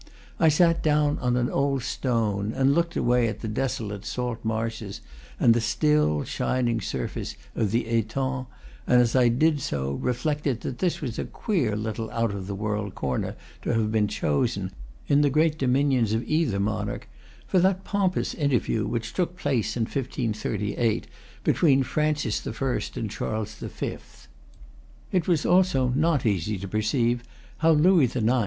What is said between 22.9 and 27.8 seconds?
and Charles V. It was also not easy to perceive how